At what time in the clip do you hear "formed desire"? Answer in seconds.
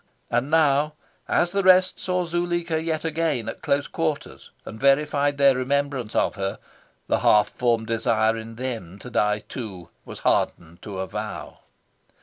7.49-8.35